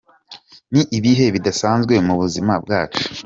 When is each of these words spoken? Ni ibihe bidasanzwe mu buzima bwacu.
Ni 0.71 0.81
ibihe 0.97 1.25
bidasanzwe 1.35 1.93
mu 2.07 2.13
buzima 2.21 2.53
bwacu. 2.63 3.03